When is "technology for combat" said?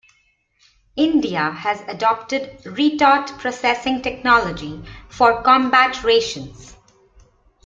4.01-6.03